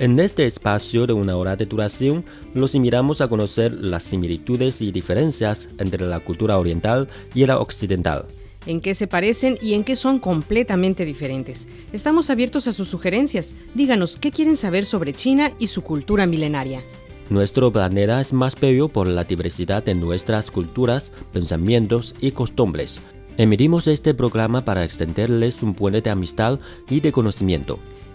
[0.00, 2.24] En este espacio de una hora de duración,
[2.54, 8.26] los invitamos a conocer las similitudes y diferencias entre la cultura oriental y la occidental.
[8.64, 11.66] En qué se parecen y en qué son completamente diferentes.
[11.92, 13.56] Estamos abiertos a sus sugerencias.
[13.74, 16.80] Díganos qué quieren saber sobre China y su cultura milenaria.
[17.28, 23.00] Nuestro planeta es más bello por la diversidad de nuestras culturas, pensamientos y costumbres.
[23.36, 27.80] Emitimos este programa para extenderles un puente de amistad y de conocimiento.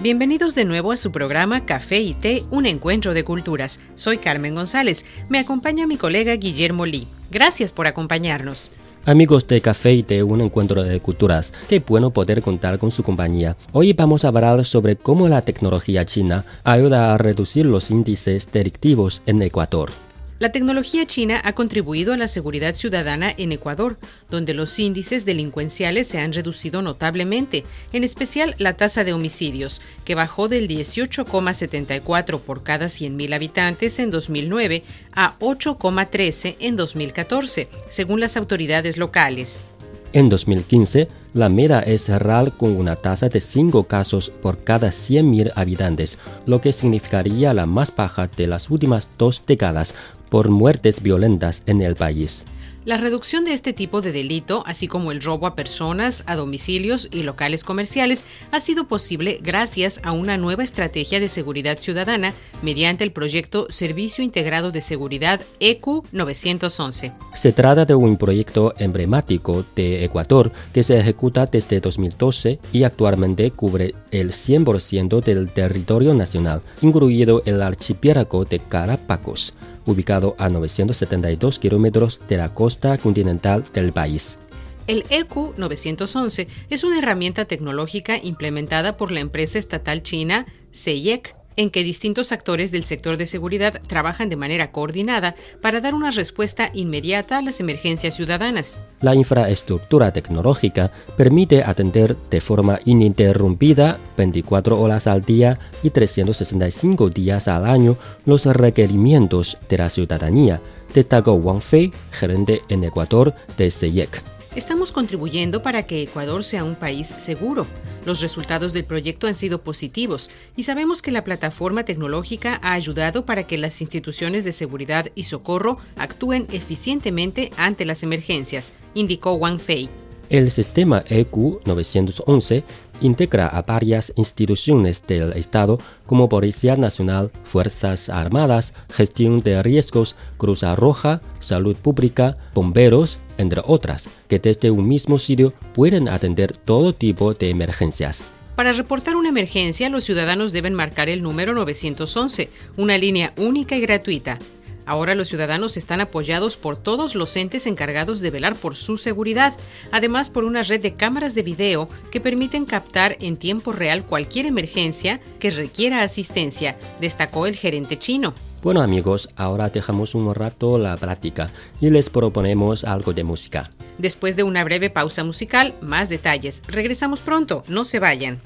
[0.00, 3.80] Bienvenidos de nuevo a su programa Café y Té, un encuentro de culturas.
[3.96, 5.04] Soy Carmen González.
[5.28, 7.08] Me acompaña mi colega Guillermo Lee.
[7.32, 8.70] Gracias por acompañarnos.
[9.06, 11.52] Amigos de Café y Té, un encuentro de culturas.
[11.68, 13.56] Qué bueno poder contar con su compañía.
[13.72, 19.24] Hoy vamos a hablar sobre cómo la tecnología china ayuda a reducir los índices delictivos
[19.26, 19.90] en Ecuador.
[20.38, 23.98] La tecnología china ha contribuido a la seguridad ciudadana en Ecuador,
[24.30, 30.14] donde los índices delincuenciales se han reducido notablemente, en especial la tasa de homicidios, que
[30.14, 38.36] bajó del 18,74 por cada 100.000 habitantes en 2009 a 8,13 en 2014, según las
[38.36, 39.64] autoridades locales.
[40.12, 45.52] En 2015, la meta es cerrar con una tasa de 5 casos por cada 100.000
[45.54, 46.16] habitantes,
[46.46, 49.94] lo que significaría la más baja de las últimas dos décadas
[50.28, 52.44] por muertes violentas en el país.
[52.88, 57.08] La reducción de este tipo de delito, así como el robo a personas, a domicilios
[57.12, 63.04] y locales comerciales, ha sido posible gracias a una nueva estrategia de seguridad ciudadana mediante
[63.04, 67.12] el proyecto Servicio Integrado de Seguridad EQ 911.
[67.34, 73.50] Se trata de un proyecto emblemático de Ecuador que se ejecuta desde 2012 y actualmente
[73.50, 79.52] cubre el 100% del territorio nacional, incluido el archipiélago de Carapacos
[79.88, 84.38] ubicado a 972 kilómetros de la costa continental del país.
[84.86, 91.70] El EQ 911 es una herramienta tecnológica implementada por la empresa estatal china CEIEC en
[91.70, 96.70] que distintos actores del sector de seguridad trabajan de manera coordinada para dar una respuesta
[96.72, 98.78] inmediata a las emergencias ciudadanas.
[99.00, 107.48] La infraestructura tecnológica permite atender de forma ininterrumpida 24 horas al día y 365 días
[107.48, 110.60] al año los requerimientos de la ciudadanía,
[110.94, 114.37] destacó Wang Fei, gerente en Ecuador de CEIEC.
[114.58, 117.64] Estamos contribuyendo para que Ecuador sea un país seguro.
[118.04, 123.24] Los resultados del proyecto han sido positivos y sabemos que la plataforma tecnológica ha ayudado
[123.24, 129.60] para que las instituciones de seguridad y socorro actúen eficientemente ante las emergencias, indicó Wang
[129.60, 129.88] Fei.
[130.28, 132.64] El sistema EQ 911
[133.00, 140.62] integra a varias instituciones del Estado como Policía Nacional, Fuerzas Armadas, Gestión de Riesgos, Cruz
[140.62, 147.34] Roja, Salud Pública, Bomberos, entre otras, que desde un mismo sitio pueden atender todo tipo
[147.34, 148.32] de emergencias.
[148.58, 153.80] Para reportar una emergencia, los ciudadanos deben marcar el número 911, una línea única y
[153.80, 154.40] gratuita.
[154.87, 159.55] Ahora los ciudadanos están apoyados por todos los entes encargados de velar por su seguridad,
[159.91, 164.45] además por una red de cámaras de video que permiten captar en tiempo real cualquier
[164.45, 168.33] emergencia que requiera asistencia, destacó el gerente chino.
[168.61, 171.49] Bueno amigos, ahora dejamos un rato la práctica
[171.79, 173.71] y les proponemos algo de música.
[173.97, 176.61] Después de una breve pausa musical, más detalles.
[176.67, 178.41] Regresamos pronto, no se vayan.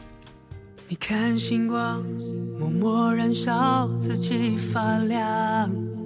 [0.89, 2.01] 你看星光
[2.57, 6.00] 默默燃烧，自己发亮。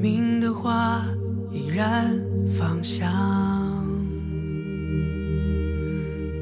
[0.00, 1.04] 明的话
[1.50, 2.16] 依然
[2.48, 3.06] 芳香。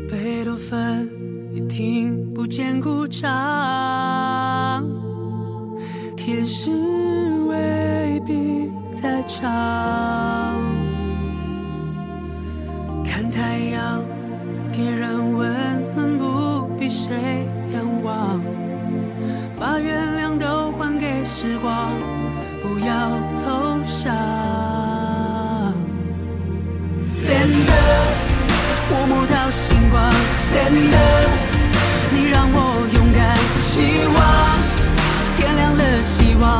[0.08, 1.08] 贝多芬
[1.55, 4.85] 也听不见鼓掌，
[6.17, 6.70] 天使
[7.49, 10.16] 未必在场。
[30.56, 31.31] Stand up，
[32.12, 33.37] 你让我勇敢。
[33.61, 34.17] 希望
[35.37, 36.58] 点亮了希望，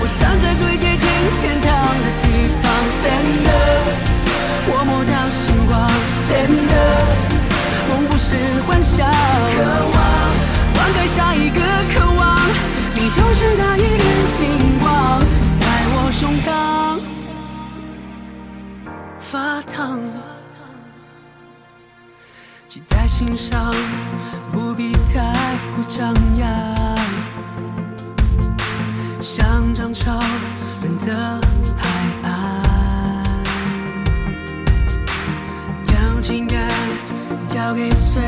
[0.00, 1.06] 我站在最接近
[1.36, 1.68] 天堂
[2.00, 2.24] 的地
[2.62, 2.64] 方。
[2.96, 3.84] Stand up，
[4.72, 5.76] 我摸到星光。
[6.24, 7.08] Stand up，
[7.90, 8.32] 梦不是
[8.66, 9.06] 幻想。
[9.06, 9.54] 渴
[9.92, 9.96] 望
[10.72, 11.60] 灌溉下一个
[11.92, 12.40] 渴望，
[12.94, 15.20] 你就是那一点星光，
[15.60, 15.62] 在
[15.92, 16.48] 我胸膛
[19.20, 20.00] 发烫。
[23.18, 23.72] 心上，
[24.52, 25.32] 不必太
[25.74, 26.46] 过张扬，
[29.22, 30.20] 像涨潮
[30.82, 31.10] 润泽
[31.78, 31.88] 海
[32.24, 32.62] 岸，
[35.82, 36.60] 将情感
[37.48, 38.22] 交给岁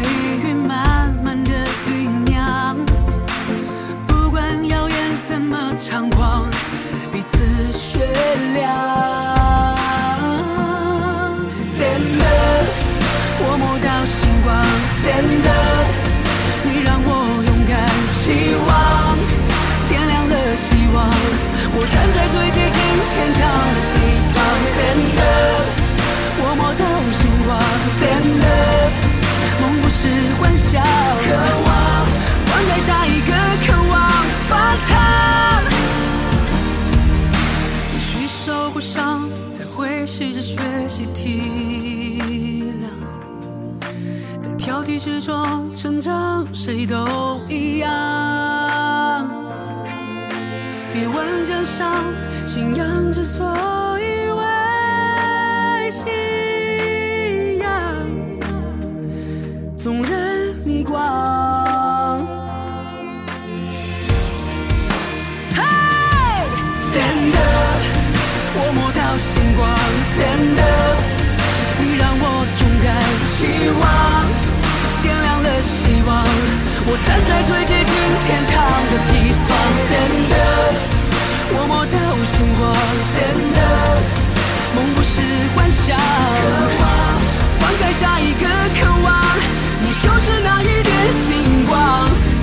[45.80, 47.88] 成长，谁都一样。
[50.92, 52.04] 别问江上
[52.48, 53.46] 信仰之所
[54.00, 57.70] 以为信仰，
[59.76, 60.10] 纵然
[60.66, 62.26] 逆光。
[65.54, 65.62] 嘿
[66.82, 67.80] ，Stand up，
[68.56, 69.70] 我摸到星光。
[70.10, 70.98] Stand up，
[76.08, 76.24] 望，
[76.88, 77.92] 我站在最接近
[78.24, 78.54] 天堂
[78.90, 79.12] 的地
[79.46, 79.50] 方。
[79.84, 80.74] Stand up，
[81.52, 82.60] 我摸到星光。
[83.12, 84.00] Stand up，
[84.74, 85.12] 梦不是
[85.54, 85.86] 幻想。
[85.96, 86.42] 渴
[86.80, 86.82] 望
[87.60, 88.44] 灌溉下一个
[88.78, 89.06] 渴望，
[89.82, 91.26] 你就是那一点星
[91.66, 91.76] 光，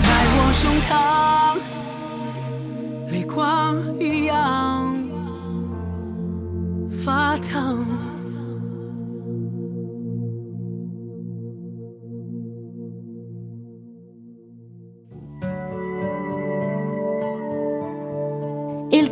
[0.03, 0.07] 在
[0.38, 0.91] 我胸膛。
[3.12, 3.35] 泪光
[4.00, 4.33] 一样
[7.03, 7.85] 发烫。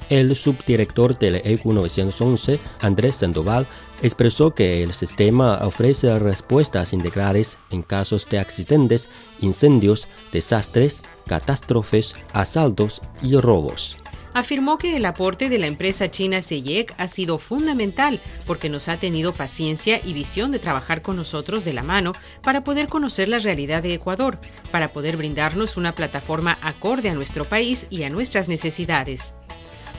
[0.10, 3.68] El subdirector del ECU 911, Andrés Sandoval,
[4.02, 9.10] expresó que el sistema ofrece respuestas integrales en casos de accidentes,
[9.42, 13.98] incendios, desastres, catástrofes, asaltos y robos.
[14.36, 18.98] Afirmó que el aporte de la empresa china CEYEC ha sido fundamental porque nos ha
[18.98, 23.40] tenido paciencia y visión de trabajar con nosotros de la mano para poder conocer la
[23.40, 24.38] realidad de Ecuador,
[24.72, 29.36] para poder brindarnos una plataforma acorde a nuestro país y a nuestras necesidades.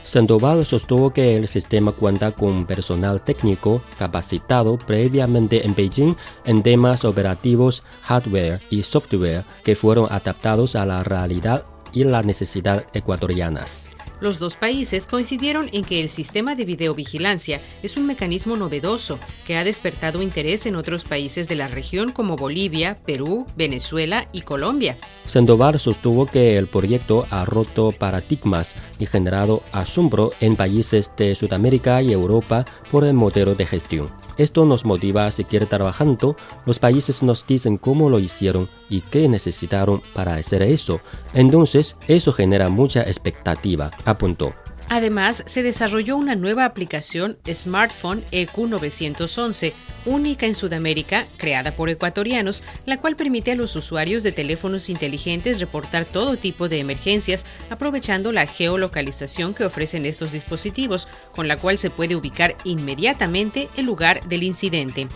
[0.07, 7.05] Sandoval sostuvo que el sistema cuenta con personal técnico capacitado previamente en Beijing en temas
[7.05, 13.86] operativos, hardware y software que fueron adaptados a la realidad y la necesidad ecuatorianas.
[14.21, 19.57] Los dos países coincidieron en que el sistema de videovigilancia es un mecanismo novedoso que
[19.57, 24.97] ha despertado interés en otros países de la región como Bolivia, Perú, Venezuela y Colombia.
[25.27, 32.01] Sandoval sostuvo que el proyecto ha roto paradigmas y generado asombro en países de Sudamérica
[32.01, 34.09] y Europa por el modelo de gestión.
[34.39, 36.37] Esto nos motiva a seguir trabajando.
[36.67, 41.01] Los países nos dicen cómo lo hicieron y qué necesitaron para hacer eso.
[41.33, 44.55] Entonces, eso genera mucha expectativa, apuntó.
[44.89, 49.73] Además, se desarrolló una nueva aplicación Smartphone EQ911,
[50.05, 55.59] única en Sudamérica, creada por ecuatorianos, la cual permite a los usuarios de teléfonos inteligentes
[55.59, 61.79] reportar todo tipo de emergencias aprovechando la geolocalización que ofrecen estos dispositivos, con la cual
[61.79, 65.09] se puede ubicar inmediatamente el lugar del incidente.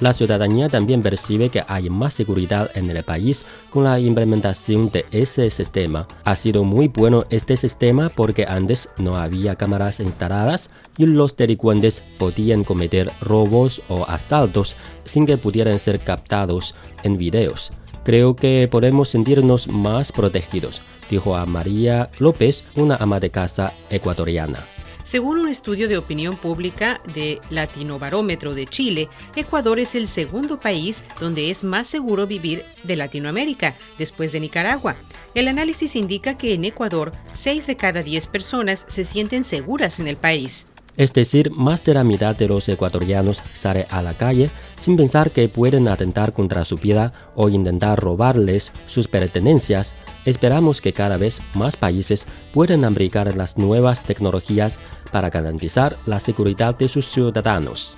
[0.00, 5.06] La ciudadanía también percibe que hay más seguridad en el país con la implementación de
[5.12, 6.08] ese sistema.
[6.24, 12.02] Ha sido muy bueno este sistema porque antes no había cámaras instaladas y los delincuentes
[12.18, 16.74] podían cometer robos o asaltos sin que pudieran ser captados
[17.04, 17.70] en videos.
[18.04, 24.58] Creo que podemos sentirnos más protegidos, dijo a María López, una ama de casa ecuatoriana.
[25.04, 31.04] Según un estudio de opinión pública de Latinobarómetro de Chile, Ecuador es el segundo país
[31.20, 34.96] donde es más seguro vivir de Latinoamérica, después de Nicaragua.
[35.34, 40.06] El análisis indica que en Ecuador, 6 de cada 10 personas se sienten seguras en
[40.06, 40.68] el país.
[40.96, 45.32] Es decir, más de la mitad de los ecuatorianos sale a la calle sin pensar
[45.32, 49.92] que pueden atentar contra su vida o intentar robarles sus pertenencias.
[50.24, 54.78] Esperamos que cada vez más países puedan aplicar las nuevas tecnologías
[55.12, 57.96] para garantizar la seguridad de sus ciudadanos.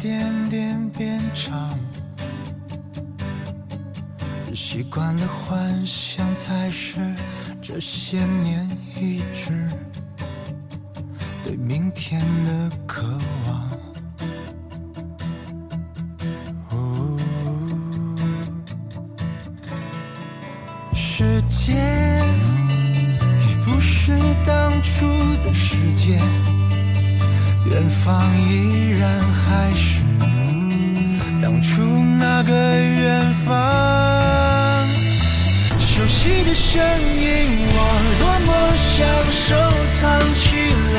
[0.00, 1.78] 点点变长，
[4.54, 7.14] 习惯了幻想，才是
[7.60, 8.66] 这些年
[8.98, 9.68] 一直
[11.44, 13.06] 对明天的渴
[13.46, 13.70] 望。
[20.94, 21.74] 世界
[23.42, 25.06] 已不是当初
[25.44, 26.18] 的世界。
[27.70, 30.02] 远方依然还是
[31.40, 31.82] 当初
[32.18, 34.86] 那个远方。
[35.78, 36.82] 熟悉的声
[37.16, 37.78] 音，我
[38.18, 38.98] 多么想
[39.30, 39.48] 收
[40.00, 40.00] 藏
[40.34, 40.42] 起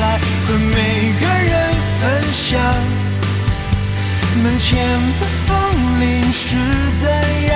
[0.46, 0.76] 和每
[1.20, 1.52] 个人
[2.00, 2.02] 分
[2.32, 2.48] 享。
[4.42, 4.70] 门前
[5.20, 5.50] 的风
[6.00, 6.02] 铃
[6.32, 6.56] 是
[7.00, 7.04] 怎
[7.48, 7.52] 样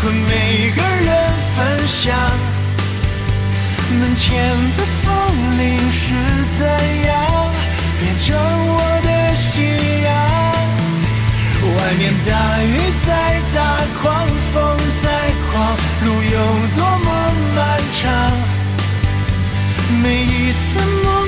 [0.00, 1.08] 和每个人
[1.56, 2.14] 分享。
[4.00, 4.26] 门前
[4.76, 5.06] 的风
[5.58, 6.04] 铃是
[6.58, 6.60] 怎
[7.06, 7.10] 样
[7.98, 9.56] 变成我的信
[10.04, 10.08] 仰？
[11.64, 12.30] 外面大
[12.62, 12.66] 雨
[13.06, 13.08] 再
[13.54, 13.58] 大，
[14.00, 14.02] 狂
[14.54, 14.54] 风
[15.02, 15.04] 再
[15.50, 16.36] 狂，路有
[16.76, 17.06] 多么
[17.56, 17.58] 漫
[18.00, 18.02] 长？
[20.02, 20.64] 每一次
[21.04, 21.27] 梦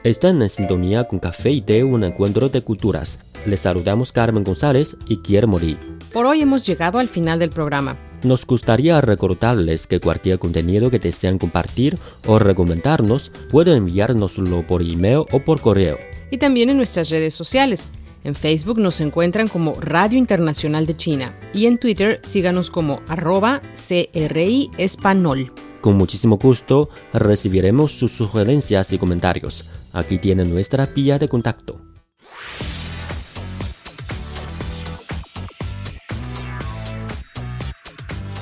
[0.04, 3.20] Están en sintonía con Café y Té, un encuentro de culturas.
[3.46, 5.78] Les saludamos Carmen González y Kier Mori.
[6.12, 7.96] Por hoy hemos llegado al final del programa.
[8.22, 15.24] Nos gustaría recordarles que cualquier contenido que desean compartir o recomendarnos pueden enviárnoslo por email
[15.32, 15.96] o por correo.
[16.30, 17.90] Y también en nuestras redes sociales.
[18.24, 23.62] En Facebook nos encuentran como Radio Internacional de China y en Twitter síganos como arroba
[23.72, 25.50] CRI Espanol.
[25.80, 29.73] Con muchísimo gusto recibiremos sus sugerencias y comentarios.
[29.94, 31.80] Aquí tienen nuestra vía de contacto.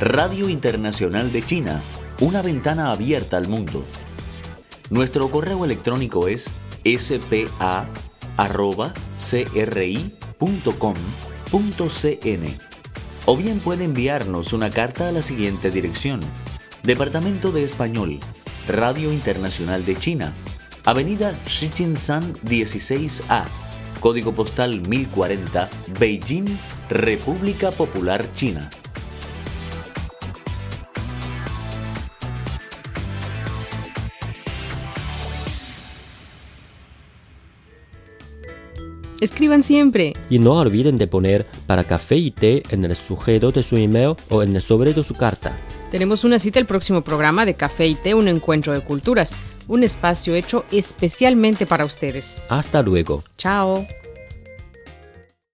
[0.00, 1.82] Radio Internacional de China,
[2.20, 3.84] una ventana abierta al mundo.
[4.88, 6.50] Nuestro correo electrónico es
[6.84, 7.52] spa.cri.com.cn
[13.26, 16.20] o bien puede enviarnos una carta a la siguiente dirección.
[16.82, 18.18] Departamento de Español,
[18.66, 20.32] Radio Internacional de China,
[20.84, 23.44] Avenida Shichinshan 16A,
[24.00, 25.68] Código Postal 1040,
[26.00, 26.46] Beijing,
[26.90, 28.68] República Popular China.
[39.20, 40.14] Escriban siempre.
[40.30, 44.16] Y no olviden de poner para café y té en el sujeto de su email
[44.30, 45.56] o en el sobre de su carta.
[45.92, 49.36] Tenemos una cita el próximo programa de Café y Té, un encuentro de culturas,
[49.68, 52.40] un espacio hecho especialmente para ustedes.
[52.48, 53.22] Hasta luego.
[53.36, 53.86] Chao.